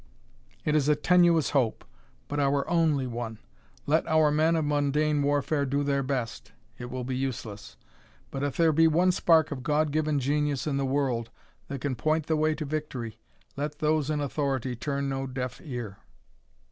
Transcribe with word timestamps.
"It 0.65 0.75
is 0.75 0.89
a 0.89 0.95
tenuous 0.95 1.51
hope, 1.51 1.85
but 2.27 2.39
our 2.39 2.67
only 2.67 3.05
one. 3.05 3.37
Let 3.85 4.07
our 4.07 4.31
men 4.31 4.55
of 4.55 4.65
mundane 4.65 5.21
warfare 5.21 5.63
do 5.63 5.83
their 5.83 6.01
best 6.01 6.53
it 6.79 6.85
will 6.89 7.03
be 7.03 7.15
useless. 7.15 7.77
But 8.31 8.41
if 8.41 8.57
there 8.57 8.71
be 8.73 8.87
one 8.87 9.11
spark 9.11 9.51
of 9.51 9.61
God 9.61 9.91
given 9.91 10.19
genius 10.19 10.65
in 10.65 10.77
the 10.77 10.87
world 10.87 11.29
that 11.67 11.81
can 11.81 11.93
point 11.93 12.25
the 12.25 12.35
way 12.35 12.55
to 12.55 12.65
victory, 12.65 13.19
let 13.55 13.77
those 13.77 14.09
in 14.09 14.21
authority 14.21 14.75
turn 14.75 15.07
no 15.07 15.27
deaf 15.27 15.61
ear. 15.63 15.97